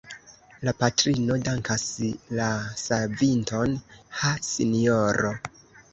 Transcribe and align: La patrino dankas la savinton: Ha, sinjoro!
La 0.67 0.71
patrino 0.79 1.35
dankas 1.49 1.85
la 2.39 2.47
savinton: 2.85 3.79
Ha, 4.23 4.33
sinjoro! 4.53 5.35